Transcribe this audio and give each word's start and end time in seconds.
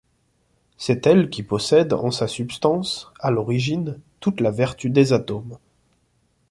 C'est 0.79 1.05
elle 1.05 1.29
qui 1.29 1.43
possède 1.43 1.93
en 1.93 2.09
sa 2.09 2.27
substance, 2.27 3.11
à 3.19 3.29
l'origine, 3.29 3.99
toute 4.19 4.41
la 4.41 4.49
vertu 4.49 4.89
des 4.89 5.13
atomes. 5.13 5.59